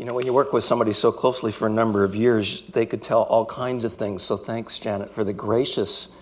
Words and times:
You 0.00 0.06
know, 0.06 0.14
when 0.14 0.24
you 0.24 0.32
work 0.32 0.54
with 0.54 0.64
somebody 0.64 0.94
so 0.94 1.12
closely 1.12 1.52
for 1.52 1.66
a 1.66 1.70
number 1.70 2.04
of 2.04 2.16
years, 2.16 2.62
they 2.62 2.86
could 2.86 3.02
tell 3.02 3.24
all 3.24 3.44
kinds 3.44 3.84
of 3.84 3.92
things. 3.92 4.22
So 4.22 4.34
thanks, 4.34 4.78
Janet, 4.78 5.12
for 5.12 5.24
the 5.24 5.34
gracious 5.34 6.16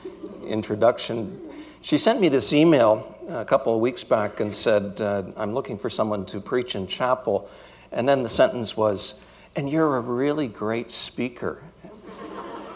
introduction. 0.45 1.41
She 1.81 1.97
sent 1.97 2.21
me 2.21 2.29
this 2.29 2.53
email 2.53 3.17
a 3.29 3.45
couple 3.45 3.73
of 3.73 3.81
weeks 3.81 4.03
back 4.03 4.41
and 4.41 4.53
said, 4.53 5.01
uh, 5.01 5.31
I'm 5.37 5.55
looking 5.55 5.79
for 5.79 5.89
someone 5.89 6.27
to 6.27 6.41
preach 6.41 6.75
in 6.75 6.89
chapel. 6.89 7.49
And 7.93 8.09
then 8.09 8.25
the 8.25 8.29
sentence 8.29 8.77
was, 8.77 9.21
and 9.55 9.71
you're 9.71 9.97
a 9.97 10.01
really 10.01 10.49
great 10.49 10.91
speaker. 10.91 11.63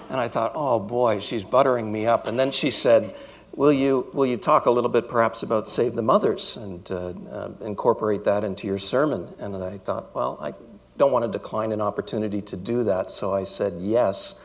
And 0.09 0.21
I 0.21 0.29
thought, 0.29 0.53
oh 0.55 0.79
boy, 0.79 1.19
she's 1.19 1.43
buttering 1.43 1.91
me 1.91 2.07
up. 2.07 2.29
And 2.29 2.39
then 2.39 2.53
she 2.53 2.71
said, 2.71 3.13
Will 3.55 3.73
you, 3.73 4.09
will 4.15 4.25
you 4.25 4.39
talk 4.39 4.65
a 4.65 4.71
little 4.71 4.89
bit 4.89 5.09
perhaps 5.09 5.43
about 5.43 5.69
Save 5.69 5.95
the 5.95 6.01
Mothers 6.01 6.57
and 6.57 6.91
uh, 6.91 7.13
uh, 7.31 7.51
incorporate 7.61 8.25
that 8.25 8.45
into 8.45 8.67
your 8.67 8.79
sermon? 8.79 9.29
And 9.39 9.57
I 9.57 9.77
thought, 9.77 10.15
well, 10.15 10.39
I 10.41 10.55
don't 10.97 11.13
want 11.13 11.25
to 11.25 11.31
decline 11.31 11.73
an 11.73 11.81
opportunity 11.81 12.41
to 12.43 12.57
do 12.57 12.85
that. 12.85 13.11
So 13.11 13.35
I 13.35 13.45
said 13.45 13.75
yes. 13.79 14.45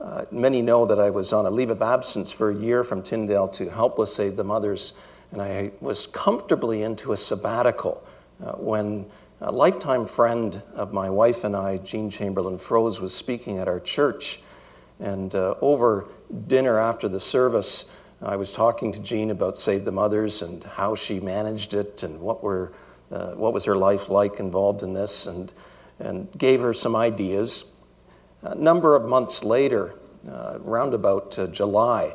Uh, 0.00 0.24
many 0.30 0.62
know 0.62 0.86
that 0.86 0.98
I 0.98 1.10
was 1.10 1.32
on 1.32 1.46
a 1.46 1.50
leave 1.50 1.70
of 1.70 1.82
absence 1.82 2.30
for 2.30 2.50
a 2.50 2.54
year 2.54 2.84
from 2.84 3.02
Tyndale 3.02 3.48
to 3.48 3.68
help 3.68 3.98
with 3.98 4.08
Save 4.08 4.36
the 4.36 4.44
Mothers, 4.44 4.98
and 5.32 5.42
I 5.42 5.72
was 5.80 6.06
comfortably 6.06 6.82
into 6.82 7.12
a 7.12 7.16
sabbatical 7.16 8.06
uh, 8.44 8.52
when 8.52 9.06
a 9.40 9.52
lifetime 9.52 10.04
friend 10.04 10.62
of 10.74 10.92
my 10.92 11.10
wife 11.10 11.44
and 11.44 11.54
I, 11.54 11.78
Jean 11.78 12.10
Chamberlain 12.10 12.58
Froese, 12.58 13.00
was 13.00 13.14
speaking 13.14 13.58
at 13.58 13.68
our 13.68 13.80
church. 13.80 14.40
And 15.00 15.32
uh, 15.34 15.54
over 15.60 16.06
dinner 16.46 16.78
after 16.78 17.08
the 17.08 17.20
service, 17.20 17.94
I 18.20 18.34
was 18.34 18.50
talking 18.50 18.90
to 18.92 19.02
Jean 19.02 19.30
about 19.30 19.56
Save 19.56 19.84
the 19.84 19.92
Mothers 19.92 20.42
and 20.42 20.62
how 20.64 20.96
she 20.96 21.20
managed 21.20 21.72
it 21.72 22.02
and 22.02 22.20
what, 22.20 22.42
were, 22.42 22.72
uh, 23.10 23.32
what 23.32 23.52
was 23.52 23.64
her 23.64 23.76
life 23.76 24.08
like 24.08 24.38
involved 24.38 24.82
in 24.82 24.92
this, 24.92 25.26
and, 25.26 25.52
and 25.98 26.28
gave 26.36 26.60
her 26.60 26.72
some 26.72 26.94
ideas. 26.94 27.74
A 28.42 28.54
number 28.54 28.94
of 28.94 29.08
months 29.08 29.42
later, 29.42 29.94
uh, 30.28 30.58
around 30.64 30.94
about 30.94 31.38
uh, 31.38 31.46
July, 31.46 32.14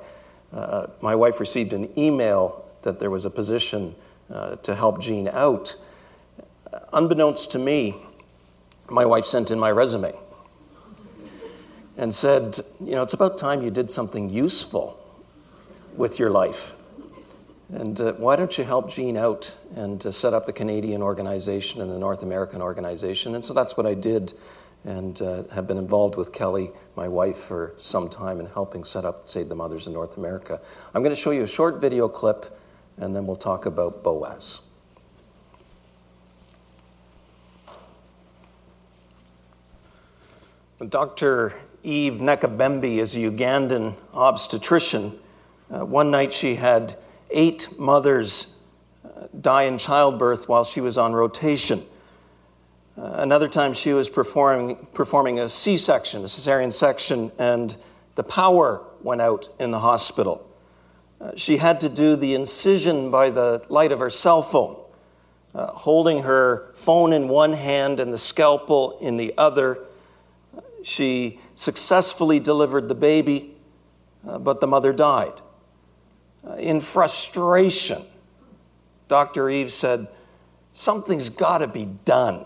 uh, 0.52 0.88
my 1.02 1.16
wife 1.16 1.40
received 1.40 1.73
an 1.73 1.90
email 1.98 2.66
that 2.84 3.00
there 3.00 3.09
was 3.09 3.26
a 3.26 3.30
position 3.30 3.95
uh, 4.31 4.56
to 4.58 4.76
help 4.76 5.02
Jean 5.02 5.28
out. 5.30 5.76
Unbeknownst 6.92 7.52
to 7.52 7.59
me, 7.59 7.96
my 8.90 9.06
wife 9.06 9.25
sent 9.25 9.52
in 9.52 9.59
my 9.59 9.72
resume 9.72 10.14
and 11.98 12.14
said, 12.14 12.59
You 12.84 12.92
know, 12.92 13.03
it's 13.03 13.14
about 13.14 13.38
time 13.38 13.62
you 13.62 13.72
did 13.72 13.90
something 13.90 14.30
useful 14.30 15.00
with 15.96 16.20
your 16.20 16.30
life. 16.30 16.75
And 17.74 18.00
uh, 18.00 18.14
why 18.14 18.36
don't 18.36 18.56
you 18.56 18.64
help 18.64 18.92
Jean 18.92 19.18
out 19.18 19.56
and 19.76 20.06
uh, 20.06 20.12
set 20.12 20.32
up 20.36 20.46
the 20.46 20.54
Canadian 20.54 21.02
organization 21.02 21.82
and 21.82 21.90
the 21.90 21.98
North 21.98 22.22
American 22.22 22.62
organization? 22.62 23.34
And 23.34 23.44
so 23.44 23.56
that's 23.56 23.76
what 23.76 23.88
I 23.88 23.96
did 23.96 24.32
and 24.86 25.20
uh, 25.20 25.44
have 25.56 25.66
been 25.66 25.80
involved 25.80 26.16
with 26.16 26.32
Kelly, 26.32 26.70
my 26.96 27.08
wife, 27.08 27.38
for 27.38 27.74
some 27.78 28.10
time 28.10 28.40
in 28.40 28.46
helping 28.46 28.84
set 28.84 29.06
up 29.06 29.28
Save 29.28 29.50
the 29.50 29.56
Mothers 29.56 29.88
in 29.88 29.94
North 29.94 30.18
America. 30.18 30.62
I'm 30.94 31.02
going 31.02 31.16
to 31.16 31.20
show 31.20 31.32
you 31.32 31.42
a 31.42 31.48
short 31.48 31.82
video 31.82 32.08
clip 32.08 32.46
and 32.98 33.16
then 33.16 33.26
we'll 33.26 33.36
talk 33.36 33.66
about 33.66 34.04
Boaz. 34.04 34.62
Dr. 40.90 41.54
Eve 41.82 42.16
Nakabembe 42.16 42.98
is 42.98 43.16
a 43.16 43.20
Ugandan 43.20 43.96
obstetrician 44.14 45.18
uh, 45.74 45.84
one 45.84 46.12
night 46.12 46.32
she 46.32 46.54
had 46.56 46.98
eight 47.34 47.67
mothers 47.78 48.59
uh, 49.03 49.28
die 49.42 49.64
in 49.64 49.78
childbirth 49.78 50.48
while 50.48 50.64
she 50.64 50.81
was 50.81 50.98
on 50.98 51.14
rotation. 51.14 51.81
Uh, 52.98 53.16
another 53.17 53.48
time 53.48 53.73
she 53.73 53.92
was 53.92 54.09
performing, 54.09 54.75
performing 54.94 55.40
a 55.40 55.50
C 55.50 55.78
section, 55.78 56.22
a 56.22 56.25
cesarean 56.25 56.72
section, 56.72 57.31
and 57.40 57.75
the 58.16 58.23
power 58.23 58.84
went 59.02 59.22
out 59.22 59.50
in 59.59 59.72
the 59.72 59.80
hospital. 59.80 60.48
Uh, 61.20 61.31
she 61.36 61.58
had 61.58 61.80
to 61.80 61.90
do 61.90 62.16
the 62.16 62.35
incision 62.35 63.09
by 63.09 63.30
the 63.30 63.66
light 63.69 63.91
of 63.91 64.00
her 64.00 64.09
cell 64.09 64.41
phone, 64.41 64.79
uh, 65.56 65.68
holding 65.68 66.24
her 66.24 66.72
phone 66.75 67.13
in 67.13 67.28
one 67.28 67.53
hand 67.53 68.00
and 68.00 68.13
the 68.13 68.18
scalpel 68.18 68.97
in 69.00 69.18
the 69.18 69.34
other. 69.38 69.79
She 70.84 71.40
successfully 71.56 72.40
delivered 72.40 72.90
the 72.90 72.96
baby, 72.96 73.56
but 74.24 74.59
the 74.59 74.68
mother 74.68 74.94
died. 74.94 75.34
In 76.58 76.81
frustration, 76.81 78.02
Dr. 79.08 79.50
Eve 79.50 79.72
said, 79.72 80.08
Something's 80.74 81.30
got 81.30 81.59
to 81.59 81.68
be 81.68 81.86
done. 81.86 82.46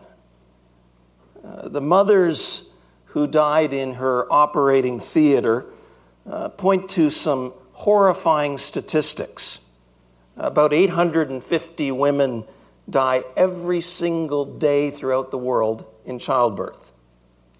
Uh, 1.43 1.69
the 1.69 1.81
mothers 1.81 2.73
who 3.05 3.25
died 3.25 3.73
in 3.73 3.93
her 3.93 4.31
operating 4.31 4.99
theater 4.99 5.65
uh, 6.29 6.49
point 6.49 6.89
to 6.89 7.09
some 7.09 7.53
horrifying 7.71 8.57
statistics. 8.57 9.65
About 10.35 10.73
850 10.73 11.91
women 11.91 12.43
die 12.89 13.23
every 13.35 13.81
single 13.81 14.45
day 14.45 14.89
throughout 14.89 15.31
the 15.31 15.37
world 15.37 15.85
in 16.05 16.19
childbirth. 16.19 16.93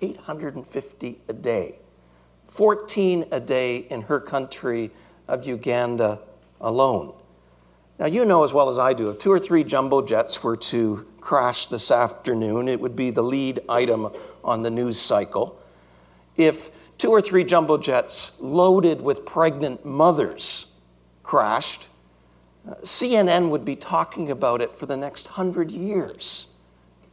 850 0.02 1.22
a 1.28 1.34
day. 1.34 1.80
14 2.46 3.26
a 3.32 3.40
day 3.40 3.78
in 3.78 4.04
her 4.04 4.20
country 4.20 4.92
of 5.28 5.46
Uganda 5.46 6.20
alone. 6.62 7.14
Now, 8.00 8.06
you 8.06 8.26
know 8.26 8.44
as 8.44 8.54
well 8.54 8.70
as 8.70 8.78
I 8.78 8.94
do, 8.94 9.10
if 9.10 9.18
two 9.18 9.32
or 9.32 9.40
three 9.40 9.64
jumbo 9.64 10.06
jets 10.06 10.44
were 10.44 10.56
to 10.56 11.08
crash 11.20 11.68
this 11.68 11.90
afternoon, 11.90 12.68
it 12.68 12.80
would 12.80 12.96
be 12.96 13.10
the 13.10 13.24
lead 13.24 13.60
item 13.68 14.10
on 14.44 14.62
the 14.62 14.70
news 14.70 15.00
cycle. 15.00 15.60
If 16.36 16.98
two 17.00 17.10
or 17.10 17.22
three 17.22 17.44
jumbo 17.44 17.78
jets 17.78 18.40
loaded 18.40 19.02
with 19.02 19.26
pregnant 19.26 19.84
mothers 19.84 20.72
crashed, 21.24 21.90
uh, 22.68 22.76
CNN 22.82 23.50
would 23.50 23.66
be 23.66 23.76
talking 23.76 24.30
about 24.30 24.62
it 24.62 24.76
for 24.76 24.86
the 24.86 24.98
next 24.98 25.28
hundred 25.28 25.72
years. 25.72 26.54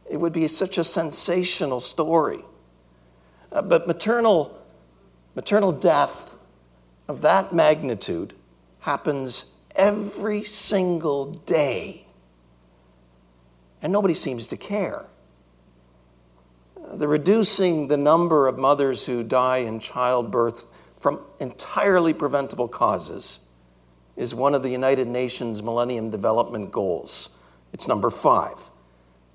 It 0.09 0.17
would 0.17 0.33
be 0.33 0.47
such 0.47 0.77
a 0.77 0.83
sensational 0.83 1.79
story. 1.79 2.43
Uh, 3.51 3.63
but 3.63 3.87
maternal, 3.87 4.55
maternal 5.33 5.71
death 5.71 6.37
of 7.07 7.21
that 7.21 7.53
magnitude 7.53 8.33
happens 8.85 9.51
every 9.75 10.43
single 10.43 11.25
day. 11.25 12.05
And 13.81 13.91
nobody 13.91 14.13
seems 14.13 14.45
to 14.47 14.57
care. 14.57 15.07
The 16.93 17.07
reducing 17.07 17.87
the 17.87 17.97
number 17.97 18.47
of 18.47 18.59
mothers 18.59 19.07
who 19.07 19.23
die 19.23 19.57
in 19.57 19.79
childbirth 19.79 20.67
from 20.99 21.19
entirely 21.39 22.13
preventable 22.13 22.67
causes 22.67 23.39
is 24.15 24.35
one 24.35 24.53
of 24.53 24.61
the 24.61 24.69
United 24.69 25.07
Nations 25.07 25.63
Millennium 25.63 26.11
Development 26.11 26.71
Goals. 26.71 27.39
It's 27.73 27.87
number 27.87 28.11
five. 28.11 28.69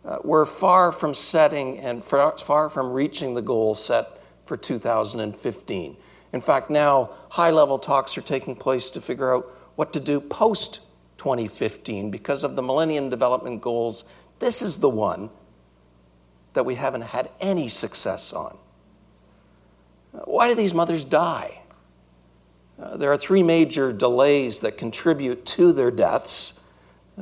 Uh, 0.05 0.19
we're 0.23 0.47
far 0.47 0.93
from 0.93 1.13
setting 1.13 1.77
and 1.79 2.05
far, 2.05 2.39
far 2.39 2.69
from 2.69 2.93
reaching 2.93 3.35
the 3.35 3.43
goal 3.43 3.75
set 3.75 4.21
for 4.47 4.57
2015. 4.57 5.97
In 6.33 6.41
fact, 6.41 6.71
now 6.71 7.11
high 7.31 7.51
level 7.51 7.79
talks 7.79 8.17
are 8.17 8.23
taking 8.23 8.55
place 8.55 8.91
to 8.91 9.01
figure 9.01 9.35
out 9.35 9.47
what 9.77 9.93
to 9.95 10.01
do 10.01 10.21
post 10.21 10.81
2015 11.19 12.11
because 12.11 12.45
of 12.45 12.57
the 12.57 12.63
Millennium 12.63 13.11
Development 13.11 13.61
Goals. 13.61 14.05
This 14.39 14.63
is 14.63 14.79
the 14.79 14.89
one 14.89 15.31
that 16.53 16.65
we 16.65 16.75
haven't 16.77 17.03
had 17.03 17.31
any 17.41 17.69
success 17.69 18.33
on. 18.33 18.57
Why 20.25 20.49
do 20.49 20.55
these 20.55 20.75
mothers 20.75 21.05
die? 21.05 21.61
Uh, 22.81 22.97
there 22.97 23.13
are 23.13 23.17
three 23.17 23.43
major 23.43 23.93
delays 23.93 24.61
that 24.61 24.79
contribute 24.79 25.45
to 25.45 25.73
their 25.73 25.91
deaths 25.91 26.61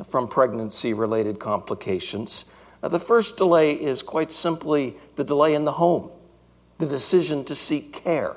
from 0.08 0.28
pregnancy 0.28 0.94
related 0.94 1.38
complications. 1.38 2.54
Uh, 2.82 2.88
the 2.88 2.98
first 2.98 3.36
delay 3.36 3.72
is 3.72 4.02
quite 4.02 4.30
simply 4.30 4.96
the 5.16 5.24
delay 5.24 5.54
in 5.54 5.64
the 5.64 5.72
home, 5.72 6.10
the 6.78 6.86
decision 6.86 7.44
to 7.44 7.54
seek 7.54 7.92
care. 7.92 8.36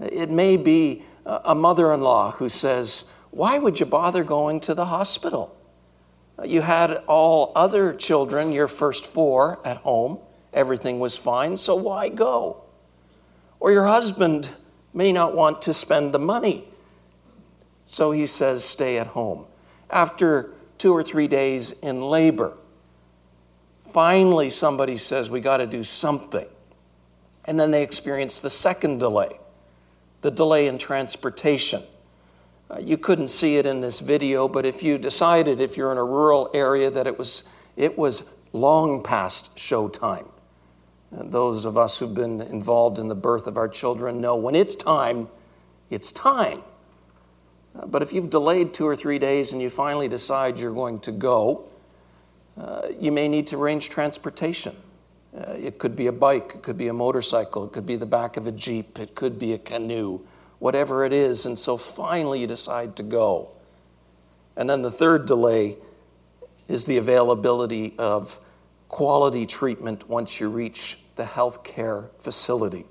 It 0.00 0.30
may 0.30 0.56
be 0.56 1.02
a 1.24 1.54
mother 1.54 1.92
in 1.92 2.00
law 2.00 2.32
who 2.32 2.48
says, 2.48 3.10
Why 3.30 3.58
would 3.58 3.80
you 3.80 3.86
bother 3.86 4.24
going 4.24 4.60
to 4.60 4.74
the 4.74 4.86
hospital? 4.86 5.56
You 6.44 6.62
had 6.62 7.02
all 7.06 7.52
other 7.54 7.94
children, 7.94 8.52
your 8.52 8.66
first 8.66 9.06
four, 9.06 9.60
at 9.64 9.78
home. 9.78 10.18
Everything 10.52 10.98
was 10.98 11.16
fine, 11.16 11.56
so 11.56 11.74
why 11.76 12.08
go? 12.08 12.62
Or 13.60 13.70
your 13.70 13.86
husband 13.86 14.50
may 14.92 15.12
not 15.12 15.34
want 15.34 15.62
to 15.62 15.74
spend 15.74 16.12
the 16.12 16.18
money, 16.18 16.64
so 17.84 18.10
he 18.10 18.26
says, 18.26 18.64
Stay 18.64 18.98
at 18.98 19.08
home. 19.08 19.46
After 19.90 20.50
two 20.78 20.92
or 20.92 21.02
three 21.02 21.28
days 21.28 21.72
in 21.80 22.00
labor, 22.00 22.56
finally 23.78 24.50
somebody 24.50 24.96
says, 24.96 25.30
We 25.30 25.40
got 25.40 25.58
to 25.58 25.66
do 25.66 25.84
something. 25.84 26.46
And 27.44 27.60
then 27.60 27.70
they 27.70 27.82
experience 27.82 28.40
the 28.40 28.50
second 28.50 28.98
delay 28.98 29.38
the 30.24 30.30
delay 30.30 30.68
in 30.68 30.78
transportation. 30.78 31.82
Uh, 32.70 32.78
you 32.80 32.96
couldn't 32.96 33.28
see 33.28 33.58
it 33.58 33.66
in 33.66 33.82
this 33.82 34.00
video, 34.00 34.48
but 34.48 34.64
if 34.64 34.82
you 34.82 34.96
decided, 34.96 35.60
if 35.60 35.76
you're 35.76 35.92
in 35.92 35.98
a 35.98 36.04
rural 36.04 36.50
area, 36.54 36.90
that 36.90 37.06
it 37.06 37.18
was, 37.18 37.46
it 37.76 37.98
was 37.98 38.30
long 38.54 39.02
past 39.02 39.54
showtime, 39.54 40.26
those 41.12 41.66
of 41.66 41.76
us 41.76 41.98
who've 41.98 42.14
been 42.14 42.40
involved 42.40 42.98
in 42.98 43.08
the 43.08 43.14
birth 43.14 43.46
of 43.46 43.58
our 43.58 43.68
children 43.68 44.22
know 44.22 44.34
when 44.34 44.54
it's 44.54 44.74
time, 44.74 45.28
it's 45.90 46.10
time. 46.10 46.62
Uh, 47.78 47.84
but 47.84 48.00
if 48.00 48.10
you've 48.10 48.30
delayed 48.30 48.72
two 48.72 48.86
or 48.86 48.96
three 48.96 49.18
days 49.18 49.52
and 49.52 49.60
you 49.60 49.68
finally 49.68 50.08
decide 50.08 50.58
you're 50.58 50.72
going 50.72 51.00
to 51.00 51.12
go, 51.12 51.68
uh, 52.58 52.88
you 52.98 53.12
may 53.12 53.28
need 53.28 53.46
to 53.46 53.58
arrange 53.58 53.90
transportation. 53.90 54.74
Uh, 55.36 55.52
it 55.52 55.78
could 55.78 55.96
be 55.96 56.06
a 56.06 56.12
bike, 56.12 56.52
it 56.54 56.62
could 56.62 56.78
be 56.78 56.88
a 56.88 56.92
motorcycle, 56.92 57.64
it 57.64 57.72
could 57.72 57.86
be 57.86 57.96
the 57.96 58.06
back 58.06 58.36
of 58.36 58.46
a 58.46 58.52
Jeep, 58.52 58.98
it 59.00 59.14
could 59.14 59.38
be 59.38 59.52
a 59.52 59.58
canoe, 59.58 60.20
whatever 60.60 61.04
it 61.04 61.12
is. 61.12 61.44
And 61.46 61.58
so 61.58 61.76
finally 61.76 62.40
you 62.40 62.46
decide 62.46 62.94
to 62.96 63.02
go. 63.02 63.50
And 64.56 64.70
then 64.70 64.82
the 64.82 64.90
third 64.90 65.26
delay 65.26 65.76
is 66.68 66.86
the 66.86 66.98
availability 66.98 67.94
of 67.98 68.38
quality 68.88 69.44
treatment 69.44 70.08
once 70.08 70.38
you 70.38 70.48
reach 70.48 71.00
the 71.16 71.24
healthcare 71.24 72.08
facility. 72.18 72.84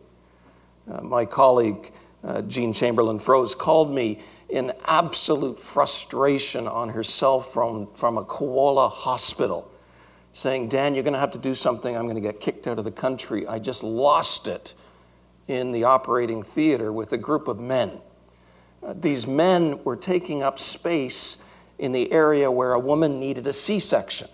Uh, 0.92 1.02
my 1.02 1.26
colleague, 1.26 1.92
uh, 2.26 2.42
Jean 2.42 2.74
Chamberlain 2.74 3.18
Froese, 3.18 3.58
called 3.58 3.94
me 3.94 4.20
in 4.50 4.74
absolute 4.86 5.58
frustration 5.58 6.68
on 6.68 6.90
herself 6.90 7.54
phone 7.54 7.88
from 7.88 8.18
a 8.18 8.24
koala 8.26 8.90
hospital, 8.90 9.72
saying, 10.34 10.68
Dan, 10.68 10.96
you're 10.96 11.04
going 11.04 11.14
to 11.14 11.20
have 11.20 11.32
to 11.32 11.40
do 11.40 11.54
something. 11.54 11.96
I'm 11.96 12.04
going 12.04 12.16
to 12.16 12.22
get 12.22 12.40
kicked 12.40 12.68
out 12.68 12.80
of 12.80 12.86
the 12.86 12.92
country. 12.92 13.48
I 13.48 13.60
just 13.60 13.84
lost 13.84 14.48
it 14.48 14.74
in 15.48 15.72
the 15.72 15.84
operating 15.84 16.42
theater 16.42 16.92
with 16.92 17.14
a 17.14 17.18
group 17.18 17.48
of 17.48 17.60
men. 17.60 18.02
Uh, 18.82 18.94
these 18.98 19.28
men 19.28 19.82
were 19.84 19.96
taking 19.96 20.44
up 20.44 20.60
space 20.60 21.44
in 21.78 21.92
the 21.92 22.12
area 22.12 22.52
where 22.52 22.74
a 22.74 22.80
woman 22.80 23.20
needed 23.20 23.48
a 23.48 23.54
C 23.54 23.80
section. 23.80 24.28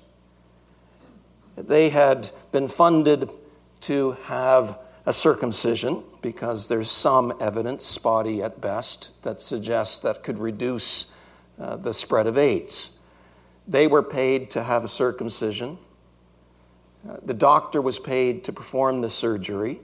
They 1.56 1.90
had 1.90 2.30
been 2.52 2.68
funded 2.68 3.30
to 3.81 4.12
have 4.24 4.80
a 5.06 5.12
circumcision 5.13 6.04
because 6.22 6.68
there's 6.68 6.90
some 6.90 7.34
evidence, 7.42 7.86
spotty 7.86 8.42
at 8.42 8.62
best, 8.62 9.22
that 9.24 9.42
suggests 9.42 10.00
that 10.00 10.24
could 10.24 10.38
reduce 10.38 11.16
uh, 11.60 11.75
the 11.75 11.94
spread 11.94 12.28
of 12.28 12.38
AIDS. 12.38 13.00
They 13.68 13.88
were 13.88 14.04
paid 14.04 14.50
to 14.52 14.63
have 14.63 14.84
a 14.84 14.88
circumcision. 14.88 15.78
The 17.04 17.34
doctor 17.34 17.81
was 17.81 18.00
paid 18.00 18.44
to 18.46 18.54
perform 18.54 19.01
the 19.01 19.10
surgery. 19.10 19.80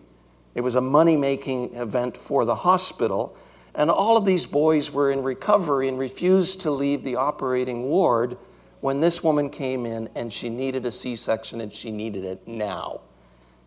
It 0.53 0.61
was 0.61 0.75
a 0.75 0.81
money 0.81 1.17
making 1.17 1.73
event 1.75 2.17
for 2.17 2.45
the 2.45 2.55
hospital. 2.55 3.37
And 3.73 3.89
all 3.89 4.17
of 4.17 4.25
these 4.25 4.45
boys 4.45 4.91
were 4.91 5.11
in 5.11 5.23
recovery 5.23 5.87
and 5.87 5.99
refused 5.99 6.61
to 6.61 6.71
leave 6.71 7.03
the 7.03 7.15
operating 7.15 7.83
ward 7.83 8.37
when 8.81 9.01
this 9.01 9.23
woman 9.23 9.49
came 9.49 9.85
in 9.85 10.09
and 10.15 10.31
she 10.31 10.49
needed 10.49 10.85
a 10.85 10.91
C 10.91 11.15
section 11.15 11.61
and 11.61 11.73
she 11.73 11.91
needed 11.91 12.23
it 12.23 12.47
now. 12.47 13.01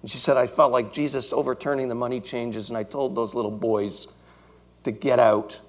And 0.00 0.10
she 0.10 0.18
said, 0.18 0.36
I 0.36 0.46
felt 0.46 0.72
like 0.72 0.92
Jesus 0.92 1.32
overturning 1.32 1.88
the 1.88 1.94
money 1.94 2.20
changes, 2.20 2.68
and 2.70 2.78
I 2.78 2.84
told 2.84 3.14
those 3.14 3.34
little 3.34 3.50
boys 3.50 4.06
to 4.84 4.92
get 4.92 5.18
out. 5.18 5.60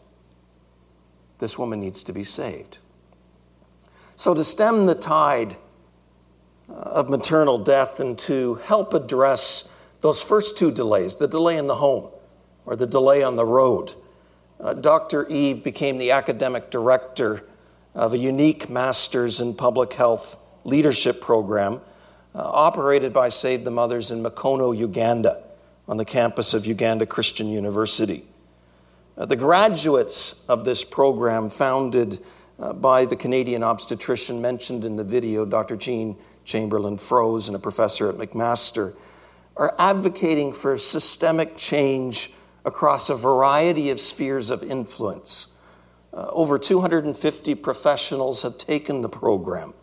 This 1.40 1.58
woman 1.58 1.80
needs 1.80 2.04
to 2.04 2.14
be 2.14 2.24
saved. 2.24 2.78
So, 4.16 4.34
to 4.34 4.44
stem 4.44 4.86
the 4.86 4.96
tide 4.96 5.56
of 6.69 7.10
maternal 7.10 7.57
death 7.57 8.00
and 8.00 8.18
to 8.18 8.56
help 8.56 8.94
address 8.94 9.74
those 10.01 10.24
first 10.24 10.57
two 10.57 10.71
delays 10.71 11.18
the 11.18 11.27
delay 11.27 11.57
in 11.57 11.68
the 11.68 11.75
home 11.75 12.10
or 12.66 12.75
the 12.75 12.88
delay 12.88 13.24
on 13.24 13.36
the 13.36 13.45
road, 13.45 13.94
uh, 14.60 14.74
Dr. 14.74 15.27
Eve 15.27 15.63
became 15.63 15.98
the 15.98 16.12
academic 16.12 16.69
director 16.69 17.44
of 17.95 18.13
a 18.13 18.18
unique 18.18 18.69
master's 18.69 19.39
in 19.39 19.56
public 19.56 19.94
health 19.94 20.38
leadership 20.63 21.21
program 21.21 21.81
uh, 22.36 22.39
operated 22.44 23.12
by 23.12 23.30
Save 23.30 23.63
the 23.63 23.72
Mothers 23.72 24.12
in 24.12 24.22
Mukono, 24.22 24.77
Uganda, 24.77 25.44
on 25.88 25.98
the 25.98 26.06
campus 26.06 26.54
of 26.54 26.65
Uganda 26.65 27.06
Christian 27.06 27.48
University. 27.48 28.24
Uh, 29.18 29.25
the 29.25 29.36
graduates 29.36 30.45
of 30.48 30.63
this 30.63 30.83
program, 30.83 31.50
founded 31.50 32.19
uh, 32.60 32.74
by 32.74 33.06
the 33.06 33.15
Canadian 33.15 33.63
obstetrician 33.63 34.42
mentioned 34.42 34.86
in 34.86 34.95
the 34.95 35.04
video, 35.04 35.45
Dr. 35.45 35.75
Jean 35.75 36.18
Chamberlain 36.44 36.97
Froese, 36.97 37.47
and 37.47 37.56
a 37.56 37.59
professor 37.59 38.09
at 38.09 38.15
McMaster, 38.15 38.95
are 39.57 39.75
advocating 39.77 40.53
for 40.53 40.77
systemic 40.77 41.57
change 41.57 42.33
across 42.65 43.09
a 43.09 43.15
variety 43.15 43.89
of 43.89 44.00
spheres 44.00 44.50
of 44.50 44.63
influence. 44.63 45.56
Uh, 46.13 46.27
over 46.31 46.57
250 46.57 47.56
professionals 47.56 48.41
have 48.41 48.57
taken 48.57 49.01
the 49.01 49.09
program 49.09 49.74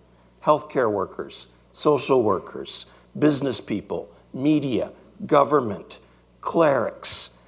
healthcare 0.43 0.91
workers, 0.91 1.49
social 1.73 2.23
workers, 2.23 2.87
business 3.19 3.61
people, 3.61 4.09
media, 4.33 4.93
government, 5.27 5.99
clerics. 6.41 7.39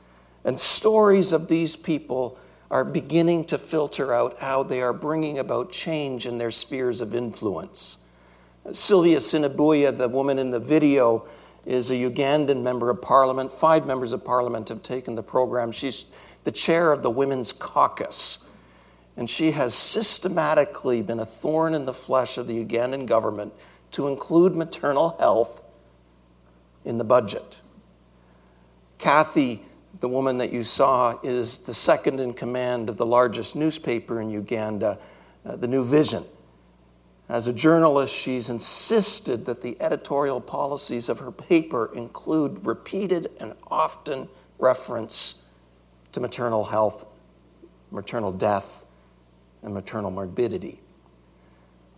And 0.44 0.58
stories 0.58 1.32
of 1.32 1.48
these 1.48 1.76
people 1.76 2.38
are 2.70 2.84
beginning 2.84 3.44
to 3.44 3.58
filter 3.58 4.12
out 4.12 4.38
how 4.38 4.62
they 4.62 4.82
are 4.82 4.92
bringing 4.92 5.38
about 5.38 5.70
change 5.70 6.26
in 6.26 6.38
their 6.38 6.50
spheres 6.50 7.00
of 7.00 7.14
influence. 7.14 7.98
Sylvia 8.72 9.18
Ssinabulya, 9.18 9.96
the 9.96 10.08
woman 10.08 10.38
in 10.38 10.50
the 10.50 10.60
video, 10.60 11.26
is 11.64 11.90
a 11.90 11.94
Ugandan 11.94 12.62
member 12.62 12.90
of 12.90 13.02
parliament. 13.02 13.52
Five 13.52 13.86
members 13.86 14.12
of 14.12 14.24
parliament 14.24 14.68
have 14.68 14.82
taken 14.82 15.14
the 15.14 15.22
program. 15.22 15.72
She's 15.72 16.06
the 16.44 16.50
chair 16.50 16.92
of 16.92 17.02
the 17.02 17.10
Women's 17.10 17.52
Caucus. 17.52 18.46
And 19.16 19.28
she 19.28 19.50
has 19.50 19.74
systematically 19.74 21.02
been 21.02 21.20
a 21.20 21.26
thorn 21.26 21.74
in 21.74 21.84
the 21.84 21.92
flesh 21.92 22.38
of 22.38 22.46
the 22.46 22.64
Ugandan 22.64 23.06
government 23.06 23.52
to 23.90 24.08
include 24.08 24.54
maternal 24.54 25.16
health 25.18 25.62
in 26.84 26.98
the 26.98 27.04
budget. 27.04 27.60
Kathy, 28.98 29.62
the 30.00 30.08
woman 30.08 30.38
that 30.38 30.52
you 30.52 30.62
saw, 30.62 31.18
is 31.22 31.58
the 31.64 31.74
second 31.74 32.20
in 32.20 32.32
command 32.32 32.88
of 32.88 32.96
the 32.96 33.06
largest 33.06 33.56
newspaper 33.56 34.20
in 34.20 34.30
Uganda, 34.30 34.98
uh, 35.44 35.56
the 35.56 35.68
New 35.68 35.84
Vision. 35.84 36.24
As 37.28 37.46
a 37.46 37.52
journalist, 37.52 38.14
she's 38.14 38.48
insisted 38.48 39.44
that 39.44 39.60
the 39.60 39.76
editorial 39.80 40.40
policies 40.40 41.10
of 41.10 41.18
her 41.18 41.30
paper 41.30 41.90
include 41.94 42.64
repeated 42.64 43.30
and 43.38 43.52
often 43.70 44.28
reference 44.58 45.42
to 46.12 46.20
maternal 46.20 46.64
health, 46.64 47.04
maternal 47.90 48.32
death, 48.32 48.86
and 49.62 49.74
maternal 49.74 50.10
morbidity. 50.10 50.80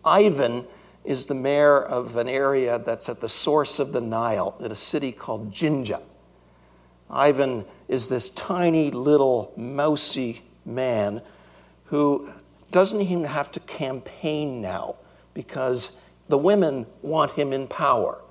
Ivan 0.03 0.65
is 1.05 1.27
the 1.27 1.35
mayor 1.35 1.81
of 1.81 2.17
an 2.17 2.27
area 2.27 2.77
that's 2.79 3.07
at 3.07 3.21
the 3.21 3.29
source 3.29 3.79
of 3.79 3.93
the 3.93 4.01
Nile 4.01 4.55
in 4.59 4.71
a 4.71 4.75
city 4.75 5.13
called 5.13 5.51
Jinja. 5.51 6.01
Ivan 7.09 7.65
is 7.87 8.09
this 8.09 8.29
tiny 8.29 8.91
little 8.91 9.53
mousy 9.55 10.41
man 10.65 11.21
who 11.85 12.29
doesn't 12.71 13.01
even 13.01 13.23
have 13.23 13.49
to 13.51 13.59
campaign 13.61 14.61
now 14.61 14.95
because 15.33 15.97
the 16.27 16.37
women 16.37 16.85
want 17.01 17.31
him 17.31 17.53
in 17.53 17.67
power. 17.67 18.21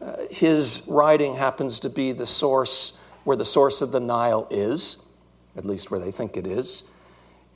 Uh, 0.00 0.16
his 0.30 0.86
writing 0.88 1.34
happens 1.34 1.80
to 1.80 1.90
be 1.90 2.12
the 2.12 2.26
source 2.26 3.00
where 3.24 3.36
the 3.36 3.44
source 3.44 3.80
of 3.82 3.90
the 3.92 4.00
Nile 4.00 4.46
is, 4.50 5.06
at 5.56 5.64
least 5.64 5.90
where 5.90 6.00
they 6.00 6.10
think 6.10 6.36
it 6.36 6.46
is. 6.46 6.90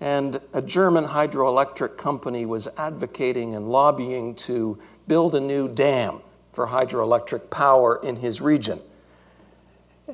And 0.00 0.40
a 0.54 0.62
German 0.62 1.04
hydroelectric 1.04 1.96
company 1.96 2.46
was 2.46 2.68
advocating 2.76 3.54
and 3.54 3.68
lobbying 3.68 4.34
to 4.36 4.78
build 5.08 5.34
a 5.34 5.40
new 5.40 5.68
dam 5.68 6.20
for 6.52 6.66
hydroelectric 6.66 7.50
power 7.50 8.00
in 8.02 8.16
his 8.16 8.40
region. 8.40 8.80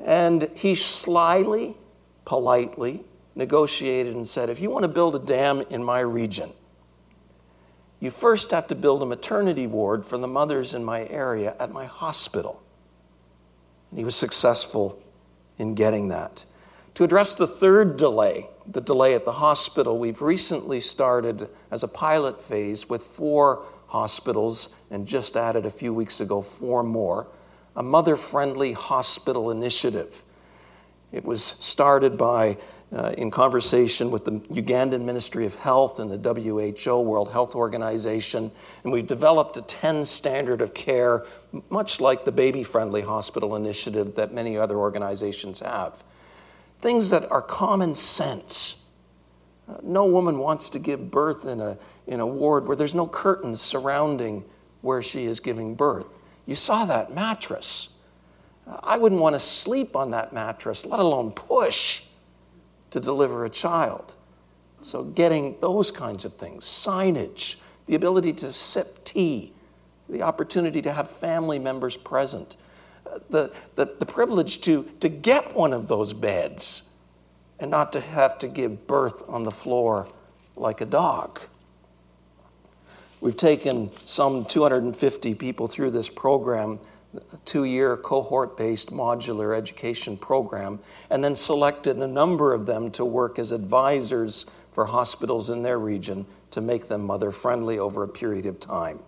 And 0.03 0.49
he 0.55 0.75
slyly, 0.75 1.75
politely 2.25 3.03
negotiated 3.35 4.15
and 4.15 4.27
said, 4.27 4.49
If 4.49 4.59
you 4.59 4.69
want 4.69 4.83
to 4.83 4.89
build 4.89 5.15
a 5.15 5.19
dam 5.19 5.61
in 5.69 5.83
my 5.83 5.99
region, 5.99 6.51
you 8.05 8.11
first 8.11 8.51
have 8.51 8.67
to 8.67 8.75
build 8.75 9.01
a 9.01 9.05
maternity 9.05 9.67
ward 9.67 10.05
for 10.05 10.17
the 10.17 10.27
mothers 10.27 10.73
in 10.73 10.83
my 10.83 11.07
area 11.07 11.55
at 11.59 11.71
my 11.71 11.85
hospital. 11.85 12.61
And 13.89 13.99
he 13.99 14.05
was 14.05 14.15
successful 14.15 15.01
in 15.57 15.75
getting 15.75 16.09
that. 16.09 16.45
To 16.95 17.03
address 17.03 17.35
the 17.35 17.47
third 17.47 17.97
delay, 17.97 18.47
the 18.67 18.79
delay 18.79 19.15
at 19.15 19.25
the 19.25 19.33
hospital, 19.33 19.97
we've 19.97 20.21
recently 20.21 20.79
started 20.79 21.49
as 21.71 21.83
a 21.83 21.87
pilot 21.87 22.39
phase 22.39 22.87
with 22.87 23.01
four 23.01 23.65
hospitals 23.87 24.75
and 24.91 25.07
just 25.07 25.35
added 25.35 25.65
a 25.65 25.69
few 25.69 25.93
weeks 25.93 26.21
ago 26.21 26.41
four 26.41 26.83
more, 26.83 27.27
a 27.75 27.83
mother 27.83 28.15
friendly 28.15 28.73
hospital 28.73 29.51
initiative. 29.51 30.23
It 31.11 31.25
was 31.25 31.43
started 31.43 32.17
by, 32.17 32.57
uh, 32.95 33.13
in 33.17 33.29
conversation 33.29 34.09
with 34.09 34.23
the 34.25 34.31
Ugandan 34.31 35.03
Ministry 35.03 35.45
of 35.45 35.55
Health 35.55 35.99
and 35.99 36.09
the 36.09 36.17
WHO, 36.17 37.01
World 37.01 37.31
Health 37.31 37.53
Organization, 37.53 38.51
and 38.83 38.93
we've 38.93 39.05
developed 39.05 39.57
a 39.57 39.61
10 39.61 40.05
standard 40.05 40.61
of 40.61 40.73
care, 40.73 41.25
much 41.69 41.99
like 41.99 42.23
the 42.23 42.31
baby 42.31 42.63
friendly 42.63 43.01
hospital 43.01 43.55
initiative 43.55 44.15
that 44.15 44.33
many 44.33 44.57
other 44.57 44.77
organizations 44.77 45.59
have 45.59 46.03
things 46.79 47.09
that 47.09 47.29
are 47.31 47.41
common 47.41 47.95
sense. 47.95 48.85
Uh, 49.67 49.77
no 49.81 50.05
woman 50.05 50.37
wants 50.37 50.69
to 50.69 50.79
give 50.79 51.09
birth 51.09 51.45
in 51.45 51.59
a, 51.59 51.77
in 52.05 52.19
a 52.19 52.27
ward 52.27 52.67
where 52.67 52.75
there's 52.75 52.93
no 52.93 53.07
curtains 53.07 53.59
surrounding 53.59 54.43
where 54.81 55.01
she 55.01 55.25
is 55.25 55.39
giving 55.39 55.73
birth. 55.73 56.19
You 56.45 56.53
saw 56.53 56.85
that 56.85 57.11
mattress. 57.11 57.89
I 58.67 58.97
wouldn't 58.97 59.19
want 59.19 59.35
to 59.35 59.39
sleep 59.39 59.95
on 59.95 60.11
that 60.11 60.31
mattress, 60.31 60.85
let 60.85 60.99
alone 60.99 61.31
push 61.31 62.04
to 62.95 63.01
deliver 63.01 63.43
a 63.43 63.49
child. 63.49 64.15
So, 64.79 65.03
getting 65.03 65.59
those 65.59 65.91
kinds 65.91 66.23
of 66.23 66.33
things, 66.33 66.63
signage, 66.63 67.57
the 67.87 67.95
ability 67.95 68.31
to 68.31 68.53
sip 68.53 69.03
tea, 69.03 69.51
the 70.07 70.21
opportunity 70.21 70.81
to 70.81 70.93
have 70.93 71.09
family 71.09 71.59
members 71.59 71.97
present, 71.97 72.55
uh, 73.05 73.19
the, 73.29 73.53
the, 73.75 73.97
the 73.99 74.05
privilege 74.05 74.61
to, 74.61 74.89
to 75.01 75.09
get 75.09 75.53
one 75.53 75.73
of 75.73 75.89
those 75.89 76.13
beds 76.13 76.89
and 77.59 77.69
not 77.69 77.91
to 77.91 77.99
have 77.99 78.39
to 78.39 78.47
give 78.47 78.87
birth 78.87 79.23
on 79.27 79.43
the 79.43 79.51
floor 79.51 80.07
like 80.55 80.79
a 80.79 80.85
dog. 80.85 81.41
We've 83.19 83.35
taken 83.35 83.91
some 84.05 84.45
250 84.45 85.35
people 85.35 85.67
through 85.67 85.91
this 85.91 86.07
program, 86.07 86.79
two 87.45 87.63
year 87.63 87.97
cohort 87.97 88.57
based 88.57 88.91
modular 88.91 89.57
education 89.57 90.17
program, 90.17 90.79
and 91.09 91.23
then 91.23 91.35
selected 91.35 91.97
a 91.97 92.07
number 92.07 92.53
of 92.53 92.65
them 92.65 92.91
to 92.91 93.05
work 93.05 93.39
as 93.39 93.51
advisors 93.51 94.45
for 94.73 94.85
hospitals 94.85 95.49
in 95.49 95.63
their 95.63 95.79
region 95.79 96.25
to 96.51 96.61
make 96.61 96.87
them 96.87 97.01
mother 97.01 97.31
friendly 97.31 97.79
over 97.79 98.03
a 98.03 98.07
period 98.07 98.45
of 98.45 98.59
time. 98.59 98.99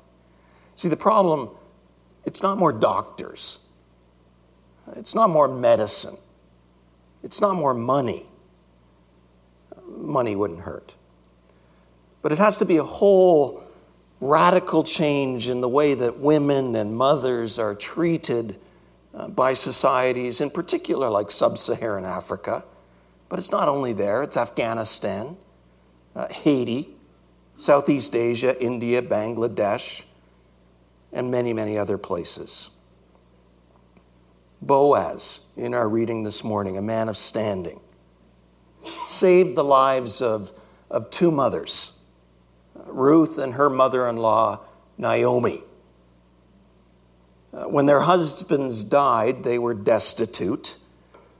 See, 0.75 0.89
the 0.89 0.97
problem, 0.97 1.49
it's 2.25 2.41
not 2.41 2.57
more 2.57 2.71
doctors, 2.71 3.65
it's 4.95 5.13
not 5.13 5.29
more 5.29 5.47
medicine, 5.47 6.17
it's 7.23 7.41
not 7.41 7.55
more 7.55 7.73
money. 7.73 8.25
Money 9.89 10.35
wouldn't 10.35 10.61
hurt. 10.61 10.95
But 12.21 12.31
it 12.31 12.37
has 12.37 12.57
to 12.57 12.65
be 12.65 12.77
a 12.77 12.83
whole 12.83 13.63
radical 14.19 14.83
change 14.83 15.49
in 15.49 15.61
the 15.61 15.69
way 15.69 15.93
that 15.93 16.17
women 16.17 16.75
and 16.75 16.95
mothers 16.95 17.59
are 17.59 17.75
treated 17.75 18.57
uh, 19.13 19.27
by 19.27 19.53
societies, 19.53 20.41
in 20.41 20.49
particular 20.49 21.09
like 21.09 21.31
sub 21.31 21.57
Saharan 21.57 22.05
Africa. 22.05 22.63
But 23.29 23.39
it's 23.39 23.51
not 23.51 23.67
only 23.67 23.93
there, 23.93 24.23
it's 24.23 24.37
Afghanistan, 24.37 25.37
uh, 26.15 26.27
Haiti, 26.29 26.89
Southeast 27.57 28.15
Asia, 28.15 28.61
India, 28.63 29.01
Bangladesh, 29.01 30.05
and 31.11 31.31
many, 31.31 31.53
many 31.53 31.77
other 31.77 31.97
places. 31.97 32.69
Boaz, 34.61 35.47
in 35.55 35.73
our 35.73 35.87
reading 35.87 36.23
this 36.23 36.43
morning, 36.43 36.77
a 36.77 36.81
man 36.81 37.09
of 37.09 37.17
standing, 37.17 37.79
saved 39.05 39.55
the 39.55 39.63
lives 39.63 40.21
of, 40.21 40.51
of 40.89 41.09
two 41.09 41.31
mothers, 41.31 41.96
Ruth 42.89 43.37
and 43.37 43.53
her 43.53 43.69
mother 43.69 44.07
in 44.07 44.17
law, 44.17 44.63
Naomi. 44.97 45.61
Uh, 47.53 47.63
when 47.63 47.85
their 47.85 48.01
husbands 48.01 48.83
died, 48.83 49.43
they 49.43 49.57
were 49.57 49.73
destitute. 49.73 50.77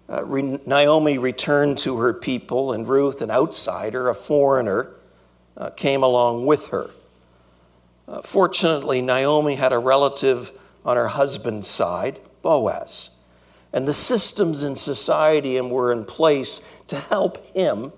Uh, 0.09 0.23
re- 0.25 0.59
Naomi 0.65 1.17
returned 1.17 1.77
to 1.79 1.97
her 1.97 2.13
people, 2.13 2.71
and 2.71 2.87
Ruth, 2.87 3.21
an 3.21 3.29
outsider, 3.29 4.09
a 4.09 4.15
foreigner, 4.15 4.95
uh, 5.57 5.69
came 5.71 6.03
along 6.03 6.45
with 6.45 6.67
her. 6.69 6.91
Uh, 8.07 8.21
fortunately, 8.21 9.01
Naomi 9.01 9.55
had 9.55 9.73
a 9.73 9.79
relative 9.79 10.51
on 10.85 10.95
her 10.95 11.09
husband's 11.09 11.67
side, 11.67 12.19
Boaz. 12.41 13.11
And 13.73 13.87
the 13.87 13.93
systems 13.93 14.63
in 14.63 14.77
society 14.77 15.59
were 15.59 15.91
in 15.91 16.05
place 16.05 16.73
to 16.87 16.97
help 16.97 17.45
him 17.47 17.91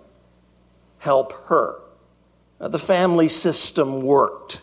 help 0.98 1.32
her. 1.46 1.80
Uh, 2.60 2.68
the 2.68 2.80
family 2.80 3.28
system 3.28 4.02
worked. 4.02 4.62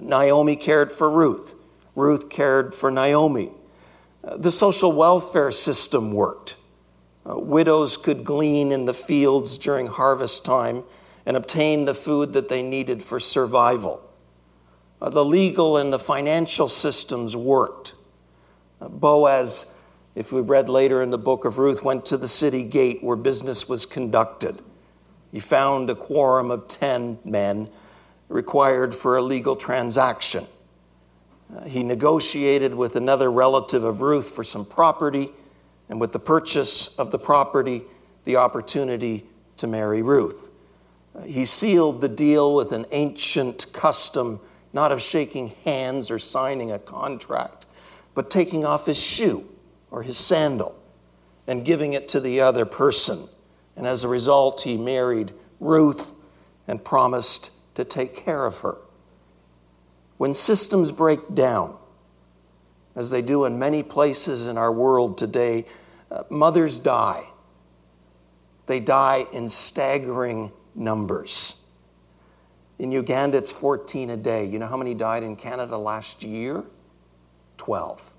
Naomi 0.00 0.54
cared 0.56 0.92
for 0.92 1.10
Ruth, 1.10 1.54
Ruth 1.94 2.30
cared 2.30 2.74
for 2.74 2.90
Naomi. 2.90 3.50
Uh, 4.22 4.36
the 4.36 4.50
social 4.50 4.92
welfare 4.92 5.50
system 5.50 6.12
worked. 6.12 6.56
Uh, 7.28 7.38
widows 7.38 7.96
could 7.96 8.24
glean 8.24 8.72
in 8.72 8.84
the 8.84 8.94
fields 8.94 9.58
during 9.58 9.86
harvest 9.86 10.44
time 10.44 10.84
and 11.26 11.36
obtain 11.36 11.84
the 11.84 11.94
food 11.94 12.32
that 12.32 12.48
they 12.48 12.62
needed 12.62 13.02
for 13.02 13.20
survival. 13.20 14.00
The 15.00 15.24
legal 15.24 15.76
and 15.76 15.92
the 15.92 15.98
financial 15.98 16.68
systems 16.68 17.36
worked. 17.36 17.94
Boaz, 18.80 19.72
if 20.14 20.32
we 20.32 20.40
read 20.40 20.68
later 20.68 21.02
in 21.02 21.10
the 21.10 21.18
book 21.18 21.44
of 21.44 21.58
Ruth, 21.58 21.82
went 21.84 22.06
to 22.06 22.16
the 22.16 22.28
city 22.28 22.64
gate 22.64 23.02
where 23.02 23.16
business 23.16 23.68
was 23.68 23.86
conducted. 23.86 24.60
He 25.32 25.40
found 25.40 25.90
a 25.90 25.94
quorum 25.94 26.50
of 26.50 26.68
10 26.68 27.18
men 27.24 27.68
required 28.28 28.94
for 28.94 29.16
a 29.16 29.22
legal 29.22 29.56
transaction. 29.56 30.46
Uh, 31.54 31.64
he 31.64 31.82
negotiated 31.82 32.74
with 32.74 32.96
another 32.96 33.30
relative 33.30 33.82
of 33.82 34.00
Ruth 34.02 34.30
for 34.34 34.44
some 34.44 34.64
property 34.64 35.30
and 35.88 36.00
with 36.00 36.12
the 36.12 36.18
purchase 36.18 36.98
of 36.98 37.10
the 37.10 37.18
property, 37.18 37.82
the 38.24 38.36
opportunity 38.36 39.24
to 39.56 39.66
marry 39.66 40.02
Ruth. 40.02 40.50
He 41.26 41.44
sealed 41.44 42.00
the 42.00 42.08
deal 42.08 42.54
with 42.54 42.72
an 42.72 42.86
ancient 42.92 43.72
custom, 43.72 44.40
not 44.72 44.92
of 44.92 45.00
shaking 45.00 45.48
hands 45.64 46.10
or 46.10 46.18
signing 46.18 46.70
a 46.70 46.78
contract, 46.78 47.66
but 48.14 48.30
taking 48.30 48.64
off 48.64 48.86
his 48.86 49.02
shoe 49.02 49.48
or 49.90 50.02
his 50.02 50.18
sandal 50.18 50.78
and 51.46 51.64
giving 51.64 51.94
it 51.94 52.08
to 52.08 52.20
the 52.20 52.40
other 52.40 52.66
person. 52.66 53.26
And 53.78 53.86
as 53.86 54.02
a 54.02 54.08
result, 54.08 54.62
he 54.62 54.76
married 54.76 55.32
Ruth 55.60 56.14
and 56.66 56.84
promised 56.84 57.52
to 57.76 57.84
take 57.84 58.16
care 58.16 58.44
of 58.44 58.58
her. 58.60 58.76
When 60.16 60.34
systems 60.34 60.90
break 60.90 61.32
down, 61.32 61.76
as 62.96 63.10
they 63.10 63.22
do 63.22 63.44
in 63.44 63.60
many 63.60 63.84
places 63.84 64.48
in 64.48 64.58
our 64.58 64.72
world 64.72 65.16
today, 65.16 65.64
uh, 66.10 66.24
mothers 66.28 66.80
die. 66.80 67.22
They 68.66 68.80
die 68.80 69.26
in 69.32 69.48
staggering 69.48 70.50
numbers. 70.74 71.64
In 72.80 72.90
Uganda, 72.90 73.38
it's 73.38 73.52
14 73.52 74.10
a 74.10 74.16
day. 74.16 74.44
You 74.44 74.58
know 74.58 74.66
how 74.66 74.76
many 74.76 74.94
died 74.94 75.22
in 75.22 75.36
Canada 75.36 75.78
last 75.78 76.24
year? 76.24 76.64
12. 77.58 78.12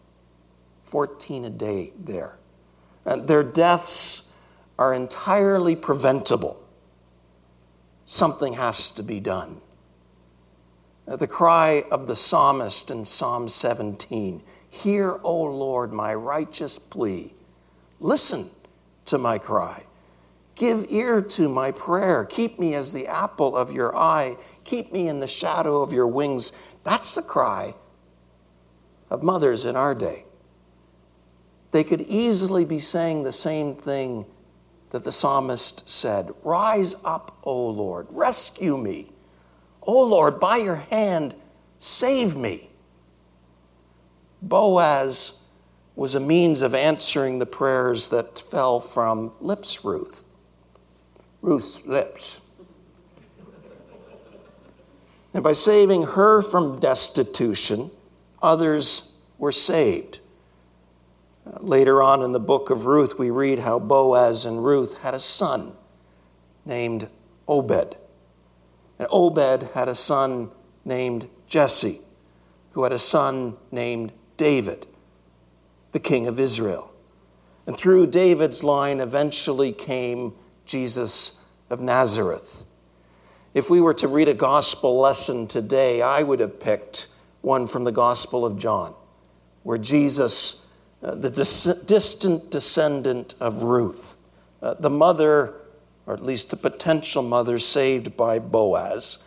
14 0.84 1.46
a 1.46 1.50
day 1.50 1.92
there. 2.00 2.40
And 3.06 3.28
their 3.28 3.44
deaths 3.44 4.29
are 4.80 4.94
entirely 4.94 5.76
preventable. 5.76 6.58
Something 8.06 8.54
has 8.54 8.92
to 8.94 9.04
be 9.04 9.20
done. 9.20 9.60
The 11.06 11.28
cry 11.28 11.84
of 11.92 12.08
the 12.08 12.16
psalmist 12.16 12.90
in 12.90 13.04
Psalm 13.04 13.50
17 13.50 14.42
Hear, 14.72 15.20
O 15.24 15.44
Lord, 15.44 15.92
my 15.92 16.14
righteous 16.14 16.80
plea. 16.80 17.34
Listen 18.00 18.50
to 19.06 19.18
my 19.18 19.38
cry. 19.38 19.84
Give 20.56 20.86
ear 20.90 21.22
to 21.24 21.50
my 21.50 21.72
prayer. 21.72 22.24
Keep 22.24 22.60
me 22.60 22.74
as 22.76 22.94
the 22.94 23.08
apple 23.08 23.58
of 23.58 23.74
your 23.74 23.96
eye. 23.98 24.38
Keep 24.64 24.94
me 24.94 25.10
in 25.10 25.20
the 25.20 25.28
shadow 25.28 25.82
of 25.82 25.92
your 25.92 26.08
wings. 26.08 26.54
That's 26.84 27.16
the 27.16 27.24
cry 27.24 27.74
of 29.10 29.24
mothers 29.24 29.66
in 29.66 29.76
our 29.76 29.96
day. 29.96 30.24
They 31.72 31.84
could 31.84 32.02
easily 32.02 32.64
be 32.64 32.80
saying 32.80 33.24
the 33.24 33.32
same 33.32 33.76
thing 33.76 34.26
that 34.92 35.04
the 35.04 35.12
psalmist 35.12 35.90
said 35.90 36.32
Rise 36.44 36.96
up, 37.04 37.38
O 37.44 37.68
Lord, 37.68 38.08
rescue 38.10 38.78
me. 38.78 39.12
O 39.82 40.04
Lord, 40.04 40.40
by 40.40 40.58
your 40.58 40.76
hand, 40.76 41.36
save 41.78 42.36
me. 42.36 42.70
Boaz 44.42 45.40
was 45.96 46.16
a 46.16 46.20
means 46.20 46.62
of 46.62 46.74
answering 46.74 47.40
the 47.40 47.46
prayers 47.46 48.10
that 48.10 48.40
fell 48.40 48.80
from 48.80 49.32
lips 49.42 49.84
Ruth. 49.84 50.24
Ruth's 51.42 51.86
lips. 51.86 52.42
And 55.34 55.44
by 55.44 55.52
saving 55.52 56.04
her 56.04 56.42
from 56.42 56.80
destitution, 56.80 57.92
others 58.42 59.16
were 59.38 59.52
saved. 59.52 60.22
Later 61.60 62.02
on 62.02 62.22
in 62.22 62.32
the 62.32 62.40
book 62.40 62.70
of 62.70 62.86
Ruth, 62.86 63.18
we 63.18 63.30
read 63.30 63.60
how 63.60 63.80
Boaz 63.80 64.46
and 64.46 64.64
Ruth 64.64 65.00
had 65.00 65.14
a 65.14 65.20
son 65.20 65.74
named 66.66 67.10
Obed. 67.48 67.98
And 69.00 69.08
Obed 69.12 69.64
had 69.74 69.88
a 69.88 69.96
son 69.96 70.52
named 70.86 71.30
Jesse, 71.48 72.02
who 72.74 72.84
had 72.84 72.92
a 72.92 73.00
son 73.00 73.58
named 73.72 74.14
David, 74.38 74.86
the 75.92 76.00
king 76.00 76.28
of 76.28 76.40
Israel. 76.40 76.94
And 77.66 77.76
through 77.78 78.08
David's 78.08 78.64
line 78.64 79.00
eventually 79.00 79.72
came 79.72 80.34
Jesus 80.66 81.42
of 81.70 81.82
Nazareth. 81.82 82.66
If 83.54 83.70
we 83.70 83.82
were 83.82 83.94
to 83.96 84.08
read 84.08 84.28
a 84.28 84.34
gospel 84.34 85.00
lesson 85.00 85.48
today, 85.48 86.02
I 86.02 86.22
would 86.22 86.40
have 86.40 86.60
picked 86.60 87.08
one 87.42 87.66
from 87.66 87.84
the 87.84 87.92
Gospel 87.92 88.46
of 88.46 88.58
John, 88.58 88.94
where 89.64 89.78
Jesus 89.78 90.68
uh, 91.04 91.16
the 91.16 91.30
dis- 91.30 91.82
distant 91.86 92.52
descendant 92.52 93.36
of 93.40 93.64
Ruth, 93.64 94.18
uh, 94.62 94.76
the 94.76 94.90
mother, 94.90 95.54
or 96.06 96.14
at 96.14 96.24
least 96.24 96.50
the 96.50 96.58
potential 96.58 97.24
mother 97.24 97.58
saved 97.60 98.18
by 98.18 98.40
Boaz, 98.40 99.20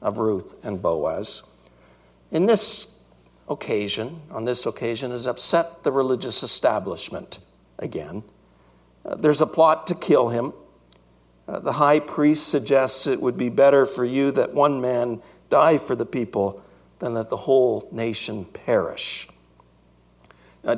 of 0.00 0.18
Ruth 0.18 0.64
and 0.64 0.80
Boaz. 0.80 1.42
In 2.30 2.46
this 2.46 2.98
occasion, 3.48 4.22
on 4.30 4.44
this 4.44 4.66
occasion, 4.66 5.10
has 5.10 5.26
upset 5.26 5.82
the 5.82 5.92
religious 5.92 6.42
establishment 6.42 7.38
again. 7.78 8.24
Uh, 9.04 9.14
there's 9.16 9.40
a 9.40 9.46
plot 9.46 9.86
to 9.88 9.94
kill 9.94 10.30
him. 10.30 10.52
Uh, 11.52 11.60
the 11.60 11.72
high 11.72 12.00
priest 12.00 12.48
suggests 12.48 13.06
it 13.06 13.20
would 13.20 13.36
be 13.36 13.50
better 13.50 13.84
for 13.84 14.06
you 14.06 14.30
that 14.32 14.54
one 14.54 14.80
man 14.80 15.20
die 15.50 15.76
for 15.76 15.94
the 15.94 16.06
people 16.06 16.64
than 16.98 17.12
that 17.12 17.28
the 17.28 17.36
whole 17.36 17.86
nation 17.92 18.46
perish. 18.46 19.28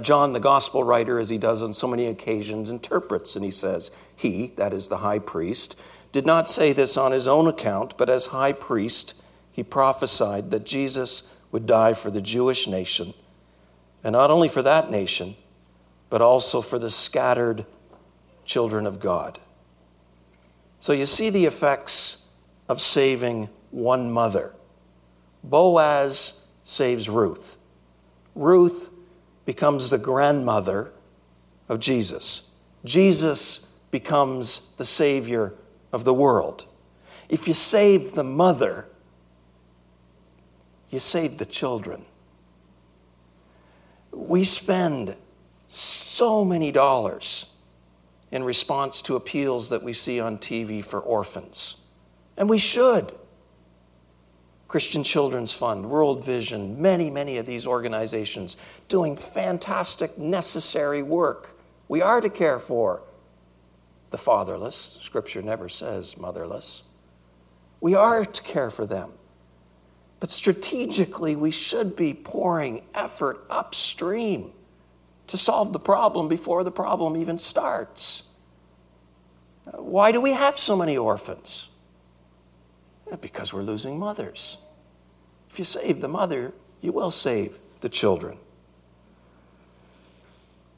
John, 0.00 0.33
the 0.33 0.40
gospel 0.40 0.83
writer, 0.83 1.21
as 1.21 1.28
he 1.28 1.38
does 1.38 1.62
on 1.62 1.73
so 1.73 1.87
many 1.87 2.07
occasions, 2.07 2.71
interprets 2.71 3.37
and 3.37 3.45
he 3.45 3.52
says, 3.52 3.93
He, 4.16 4.49
that 4.57 4.73
is 4.73 4.88
the 4.88 4.97
high 4.97 5.21
priest, 5.21 5.81
did 6.11 6.26
not 6.26 6.49
say 6.49 6.73
this 6.73 6.97
on 6.97 7.12
his 7.12 7.28
own 7.28 7.47
account, 7.47 7.97
but 7.97 8.11
as 8.11 8.26
high 8.26 8.52
priest, 8.52 9.23
he 9.52 9.62
prophesied 9.62 10.50
that 10.50 10.64
Jesus 10.66 11.33
would 11.52 11.66
die 11.66 11.93
for 11.93 12.11
the 12.11 12.23
Jewish 12.23 12.66
nation, 12.66 13.14
and 14.02 14.14
not 14.14 14.31
only 14.31 14.49
for 14.49 14.62
that 14.62 14.90
nation, 14.90 15.37
but 16.11 16.21
also 16.21 16.61
for 16.61 16.81
the 16.81 16.90
scattered 16.90 17.64
children 18.45 18.87
of 18.87 18.99
God. 18.99 19.38
So 20.85 20.93
you 20.93 21.07
see 21.07 21.31
the 21.31 21.47
effects 21.47 22.29
of 22.69 22.79
saving 22.79 23.49
one 23.71 24.12
mother. 24.12 24.55
Boaz 25.43 26.43
saves 26.62 27.09
Ruth. 27.09 27.57
Ruth 28.35 28.91
becomes 29.47 29.88
the 29.88 29.97
grandmother 29.97 30.93
of 31.71 31.81
Jesus. 31.81 32.50
Jesus 32.85 33.61
becomes 33.91 34.75
the 34.76 34.85
Savior 34.85 35.55
of 35.91 36.05
the 36.05 36.12
world. 36.12 36.67
If 37.31 37.49
you 37.49 37.55
save 37.55 38.12
the 38.12 38.23
mother, 38.23 38.87
you 40.91 41.00
save 41.00 41.38
the 41.38 41.47
children. 41.47 42.05
We 44.12 44.45
spend 44.45 45.17
so 45.67 46.45
many 46.45 46.71
dollars 46.71 47.53
in 48.35 48.43
response 48.43 49.00
to 49.00 49.14
appeals 49.14 49.69
that 49.69 49.85
we 49.85 49.93
see 49.93 50.19
on 50.19 50.37
TV 50.37 50.85
for 50.85 50.99
orphans, 50.99 51.76
and 52.37 52.50
we 52.50 52.59
should. 52.59 53.12
Christian 54.67 55.05
Children's 55.05 55.53
Fund, 55.53 55.88
World 55.88 56.25
Vision, 56.25 56.83
many, 56.83 57.11
many 57.11 57.38
of 57.38 57.47
these 57.47 57.64
organizations 57.64 58.57
doing 58.88 59.14
fantastic, 59.14 60.19
necessary 60.19 61.00
work. 61.00 61.57
We 61.87 62.03
are 62.03 62.21
to 62.21 62.29
care 62.29 62.59
for 62.59 63.05
the 64.11 64.19
fatherless. 64.19 64.99
Scripture 65.00 65.41
never 65.41 65.69
says 65.69 66.19
motherless. 66.19 66.83
We 67.81 67.95
are 67.95 68.25
to 68.25 68.43
care 68.43 68.71
for 68.71 68.85
them. 68.85 69.12
But 70.19 70.33
strategically, 70.33 71.37
we 71.37 71.53
should 71.53 71.95
be 71.95 72.14
pouring 72.14 72.83
effort 72.97 73.45
upstream 73.49 74.50
to 75.26 75.37
solve 75.37 75.73
the 75.73 75.78
problem 75.78 76.28
before 76.28 76.64
the 76.64 76.71
problem 76.71 77.16
even 77.16 77.38
starts. 77.38 78.25
Why 79.73 80.12
do 80.12 80.21
we 80.21 80.33
have 80.33 80.59
so 80.59 80.76
many 80.76 80.97
orphans? 80.97 81.69
Because 83.21 83.52
we're 83.52 83.62
losing 83.62 83.99
mothers. 83.99 84.59
If 85.50 85.59
you 85.59 85.64
save 85.64 86.00
the 86.00 86.09
mother, 86.09 86.52
you 86.81 86.93
will 86.93 87.11
save 87.11 87.59
the 87.81 87.88
children. 87.88 88.38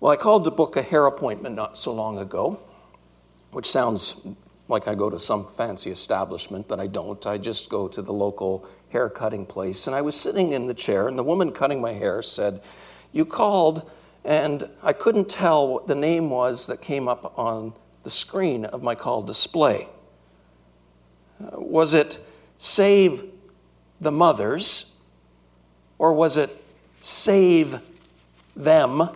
Well, 0.01 0.13
I 0.13 0.17
called 0.17 0.45
to 0.45 0.51
book 0.51 0.77
a 0.77 0.83
hair 0.83 1.07
appointment 1.07 1.55
not 1.55 1.79
so 1.79 1.93
long 1.93 2.19
ago, 2.19 2.59
which 3.53 3.67
sounds 3.67 4.27
like 4.69 4.89
I 4.89 4.95
go 4.95 5.09
to 5.09 5.19
some 5.19 5.47
fancy 5.47 5.91
establishment, 5.91 6.69
but 6.69 6.81
I 6.81 6.87
don't. 6.87 7.25
I 7.27 7.39
just 7.39 7.71
go 7.71 7.89
to 7.89 8.03
the 8.03 8.13
local 8.13 8.69
hair 8.91 9.09
cutting 9.09 9.47
place. 9.47 9.87
And 9.87 9.97
I 9.97 10.03
was 10.03 10.15
sitting 10.15 10.53
in 10.53 10.67
the 10.67 10.75
chair, 10.75 11.09
and 11.09 11.19
the 11.19 11.23
woman 11.23 11.53
cutting 11.53 11.81
my 11.81 11.93
hair 11.93 12.21
said, 12.21 12.63
You 13.13 13.25
called, 13.25 13.91
and 14.27 14.69
I 14.83 14.93
couldn't 14.93 15.29
tell 15.29 15.69
what 15.69 15.87
the 15.87 15.95
name 15.95 16.31
was 16.31 16.67
that 16.67 16.83
came 16.83 17.07
up 17.07 17.39
on 17.39 17.73
the 18.03 18.11
screen 18.11 18.65
of 18.65 18.83
my 18.83 18.97
call 18.97 19.23
display. 19.23 19.87
Uh, 21.41 21.61
was 21.61 21.95
it 21.95 22.19
Save 22.59 23.23
the 24.01 24.11
Mothers, 24.11 24.97
or 25.97 26.13
was 26.13 26.37
it 26.37 26.51
Save 27.01 27.81
Them 28.57 29.09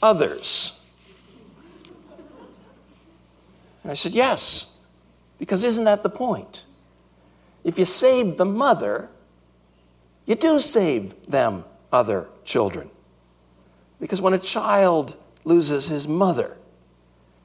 Others? 0.00 0.84
And 3.82 3.90
I 3.90 3.94
said, 3.94 4.12
Yes, 4.12 4.76
because 5.40 5.64
isn't 5.64 5.84
that 5.84 6.04
the 6.04 6.08
point? 6.08 6.64
If 7.64 7.76
you 7.76 7.84
save 7.84 8.36
the 8.36 8.44
mother, 8.44 9.08
you 10.26 10.36
do 10.36 10.60
save 10.60 11.26
them 11.26 11.64
other 11.90 12.28
children. 12.44 12.88
Because 14.02 14.20
when 14.20 14.34
a 14.34 14.38
child 14.38 15.14
loses 15.44 15.86
his 15.86 16.08
mother, 16.08 16.56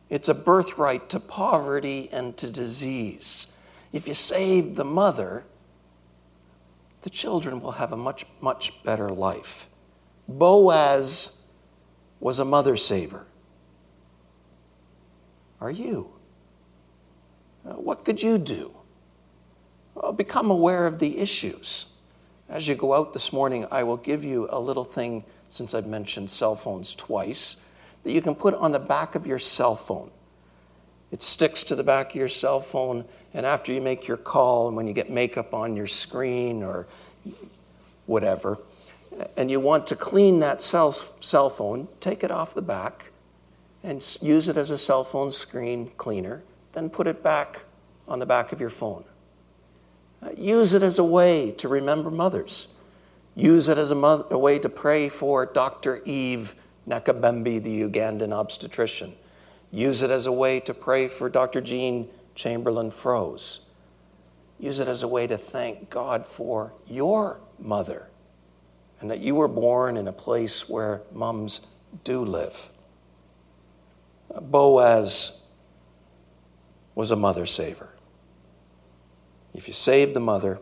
it's 0.10 0.28
a 0.28 0.34
birthright 0.34 1.08
to 1.10 1.20
poverty 1.20 2.10
and 2.12 2.36
to 2.38 2.50
disease. 2.50 3.54
If 3.94 4.08
you 4.08 4.16
save 4.16 4.74
the 4.74 4.84
mother, 4.84 5.46
the 7.04 7.12
children 7.12 7.60
will 7.60 7.74
have 7.74 7.94
a 7.94 7.96
much, 7.96 8.26
much 8.42 8.84
better 8.84 9.10
life. 9.10 9.70
Boaz 10.28 11.44
was 12.20 12.40
a 12.40 12.46
mother 12.46 12.76
saver. 12.76 13.28
Are 15.62 15.70
you? 15.70 16.12
Uh, 17.64 17.74
what 17.74 18.04
could 18.04 18.24
you 18.24 18.40
do? 18.40 18.74
Well, 19.94 20.12
become 20.12 20.50
aware 20.50 20.88
of 20.88 20.98
the 20.98 21.20
issues. 21.20 21.94
As 22.50 22.68
you 22.68 22.74
go 22.74 22.96
out 22.96 23.14
this 23.14 23.32
morning, 23.32 23.68
I 23.70 23.84
will 23.84 23.98
give 23.98 24.24
you 24.24 24.48
a 24.50 24.60
little 24.60 24.84
thing, 24.84 25.24
since 25.50 25.74
I've 25.74 25.88
mentioned 25.88 26.30
cell 26.30 26.56
phones 26.56 26.96
twice, 26.96 27.58
that 28.04 28.12
you 28.12 28.22
can 28.22 28.36
put 28.36 28.54
on 28.54 28.72
the 28.72 28.80
back 28.80 29.16
of 29.16 29.26
your 29.26 29.40
cell 29.40 29.76
phone. 29.76 30.12
It 31.12 31.22
sticks 31.22 31.64
to 31.66 31.76
the 31.76 31.84
back 31.84 32.12
of 32.12 32.16
your 32.16 32.28
cell 32.28 32.60
phone, 32.60 33.06
and 33.34 33.46
after 33.46 33.72
you 33.72 33.82
make 33.82 34.08
your 34.08 34.18
call, 34.18 34.68
and 34.68 34.76
when 34.76 34.88
you 34.88 34.94
get 34.94 35.10
makeup 35.10 35.54
on 35.54 35.76
your 35.76 35.88
screen 35.88 36.64
or 36.64 36.88
whatever, 38.06 38.60
and 39.36 39.50
you 39.50 39.60
want 39.60 39.88
to 39.88 39.96
clean 39.96 40.40
that 40.42 40.62
cell, 40.62 40.92
cell 40.92 41.50
phone, 41.50 41.88
take 42.00 42.24
it 42.24 42.32
off 42.32 42.54
the 42.54 42.62
back 42.62 43.12
and 43.84 44.18
use 44.22 44.50
it 44.50 44.58
as 44.58 44.70
a 44.70 44.78
cell 44.78 45.04
phone 45.04 45.32
screen 45.32 45.92
cleaner, 45.98 46.44
then 46.74 46.90
put 46.90 47.08
it 47.08 47.24
back 47.24 47.64
on 48.08 48.20
the 48.20 48.26
back 48.26 48.52
of 48.52 48.60
your 48.60 48.70
phone. 48.70 49.04
Uh, 50.22 50.30
use 50.36 50.74
it 50.74 50.84
as 50.84 51.00
a 51.00 51.04
way 51.04 51.52
to 51.52 51.68
remember 51.68 52.10
mothers. 52.10 52.68
Use 53.38 53.70
it 53.70 53.78
as 53.78 53.92
a, 53.92 53.96
mo- 53.96 54.26
a 54.32 54.38
way 54.38 54.58
to 54.58 54.68
pray 54.68 55.10
for 55.10 55.46
Dr. 55.46 56.02
Eve 56.06 56.56
Nakabembe, 56.90 57.62
the 57.62 57.84
Ugandan 57.84 58.34
obstetrician. 58.34 59.14
Use 59.72 60.02
it 60.02 60.10
as 60.10 60.26
a 60.26 60.32
way 60.32 60.60
to 60.62 60.74
pray 60.74 61.08
for 61.08 61.30
Dr. 61.30 61.62
Jean 61.62 62.10
Chamberlain 62.34 62.90
Froese. 62.90 63.60
Use 64.60 64.80
it 64.80 64.88
as 64.88 65.04
a 65.04 65.08
way 65.08 65.28
to 65.28 65.38
thank 65.38 65.92
God 65.92 66.26
for 66.26 66.74
your 66.88 67.40
mother 67.60 68.08
and 69.00 69.12
that 69.12 69.20
you 69.20 69.36
were 69.36 69.48
born 69.48 69.98
in 69.98 70.08
a 70.08 70.12
place 70.12 70.68
where 70.68 71.04
mums 71.14 71.62
do 72.04 72.22
live. 72.22 72.70
Uh, 74.34 74.42
Boaz 74.42 75.42
was 76.96 77.12
a 77.12 77.16
mother 77.16 77.46
saver. 77.46 77.90
If 79.54 79.68
you 79.68 79.76
save 79.76 80.16
the 80.16 80.20
mother, 80.20 80.58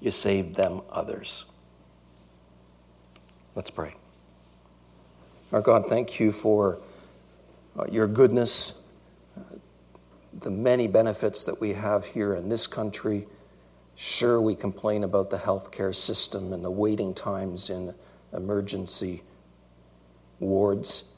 you 0.00 0.10
save 0.10 0.54
them 0.54 0.80
others. 0.90 1.46
Let's 3.54 3.70
pray. 3.70 3.94
Our 5.52 5.60
God, 5.60 5.86
thank 5.86 6.18
you 6.18 6.32
for 6.32 6.80
uh, 7.78 7.84
your 7.90 8.06
goodness, 8.06 8.80
uh, 9.36 9.56
the 10.32 10.50
many 10.50 10.86
benefits 10.86 11.44
that 11.44 11.60
we 11.60 11.74
have 11.74 12.06
here 12.06 12.34
in 12.34 12.48
this 12.48 12.66
country. 12.66 13.26
Sure, 13.94 14.40
we 14.40 14.54
complain 14.54 15.04
about 15.04 15.28
the 15.28 15.36
healthcare 15.36 15.94
system 15.94 16.54
and 16.54 16.64
the 16.64 16.70
waiting 16.70 17.12
times 17.12 17.68
in 17.68 17.94
emergency 18.32 19.22
wards, 20.40 21.10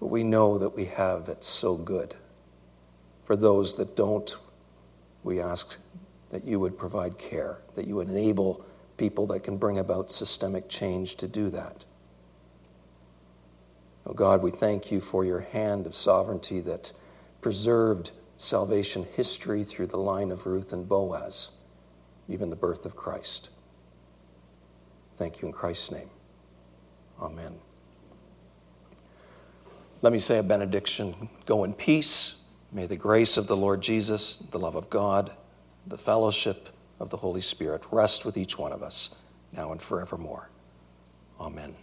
but 0.00 0.08
we 0.08 0.22
know 0.22 0.58
that 0.58 0.76
we 0.76 0.84
have 0.84 1.30
it 1.30 1.42
so 1.42 1.76
good. 1.76 2.14
For 3.24 3.36
those 3.36 3.76
that 3.76 3.96
don't, 3.96 4.36
we 5.22 5.40
ask 5.40 5.80
that 6.28 6.44
you 6.44 6.60
would 6.60 6.76
provide 6.76 7.16
care, 7.16 7.56
that 7.74 7.86
you 7.86 7.96
would 7.96 8.08
enable 8.08 8.66
people 8.96 9.26
that 9.26 9.42
can 9.42 9.56
bring 9.56 9.78
about 9.78 10.10
systemic 10.10 10.68
change 10.68 11.16
to 11.16 11.28
do 11.28 11.50
that. 11.50 11.84
Oh 14.06 14.12
God, 14.12 14.42
we 14.42 14.50
thank 14.50 14.90
you 14.90 15.00
for 15.00 15.24
your 15.24 15.40
hand 15.40 15.86
of 15.86 15.94
sovereignty 15.94 16.60
that 16.60 16.92
preserved 17.40 18.12
salvation 18.36 19.06
history 19.14 19.62
through 19.62 19.86
the 19.86 19.96
line 19.96 20.30
of 20.32 20.44
Ruth 20.46 20.72
and 20.72 20.88
Boaz, 20.88 21.52
even 22.28 22.50
the 22.50 22.56
birth 22.56 22.84
of 22.84 22.96
Christ. 22.96 23.50
Thank 25.14 25.40
you 25.40 25.48
in 25.48 25.52
Christ's 25.52 25.92
name. 25.92 26.10
Amen. 27.20 27.54
Let 30.00 30.12
me 30.12 30.18
say 30.18 30.38
a 30.38 30.42
benediction. 30.42 31.28
Go 31.46 31.62
in 31.62 31.74
peace. 31.74 32.42
May 32.72 32.86
the 32.86 32.96
grace 32.96 33.36
of 33.36 33.46
the 33.46 33.56
Lord 33.56 33.80
Jesus, 33.80 34.38
the 34.38 34.58
love 34.58 34.74
of 34.74 34.90
God, 34.90 35.30
the 35.86 35.98
fellowship 35.98 36.70
of 37.02 37.10
the 37.10 37.16
Holy 37.16 37.40
Spirit 37.40 37.82
rest 37.90 38.24
with 38.24 38.36
each 38.36 38.56
one 38.56 38.72
of 38.72 38.80
us 38.80 39.14
now 39.52 39.72
and 39.72 39.82
forevermore. 39.82 40.48
Amen. 41.40 41.74